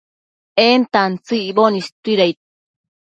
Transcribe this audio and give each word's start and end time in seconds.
en 0.67 0.79
tantsëc 0.93 1.39
icboc 1.49 1.73
istuidaid 1.79 2.37